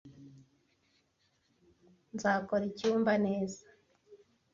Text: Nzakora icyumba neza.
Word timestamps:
Nzakora 2.13 2.63
icyumba 2.71 3.11
neza. 3.25 3.61